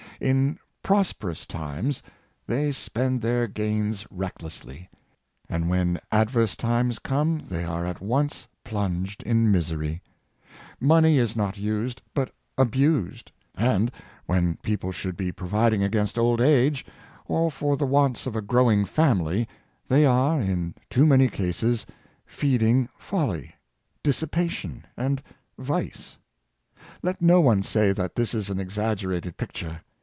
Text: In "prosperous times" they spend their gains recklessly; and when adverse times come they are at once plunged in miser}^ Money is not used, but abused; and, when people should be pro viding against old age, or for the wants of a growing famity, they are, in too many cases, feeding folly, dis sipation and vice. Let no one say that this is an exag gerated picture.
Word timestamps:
In 0.23 0.59
"prosperous 0.83 1.47
times" 1.47 2.03
they 2.45 2.71
spend 2.73 3.23
their 3.23 3.47
gains 3.47 4.05
recklessly; 4.11 4.87
and 5.49 5.67
when 5.67 5.99
adverse 6.11 6.55
times 6.55 6.99
come 6.99 7.47
they 7.49 7.63
are 7.63 7.87
at 7.87 8.01
once 8.01 8.47
plunged 8.63 9.23
in 9.23 9.51
miser}^ 9.51 9.99
Money 10.79 11.17
is 11.17 11.35
not 11.35 11.57
used, 11.57 12.03
but 12.13 12.29
abused; 12.55 13.31
and, 13.55 13.91
when 14.27 14.57
people 14.57 14.91
should 14.91 15.17
be 15.17 15.31
pro 15.31 15.47
viding 15.47 15.81
against 15.83 16.19
old 16.19 16.39
age, 16.39 16.85
or 17.25 17.49
for 17.49 17.75
the 17.75 17.87
wants 17.87 18.27
of 18.27 18.35
a 18.35 18.43
growing 18.43 18.85
famity, 18.85 19.47
they 19.87 20.05
are, 20.05 20.39
in 20.39 20.75
too 20.87 21.07
many 21.07 21.29
cases, 21.29 21.83
feeding 22.27 22.87
folly, 22.95 23.55
dis 24.03 24.21
sipation 24.21 24.83
and 24.95 25.23
vice. 25.57 26.19
Let 27.01 27.23
no 27.23 27.41
one 27.41 27.63
say 27.63 27.91
that 27.93 28.13
this 28.15 28.35
is 28.35 28.51
an 28.51 28.59
exag 28.59 28.97
gerated 28.97 29.35
picture. 29.35 29.81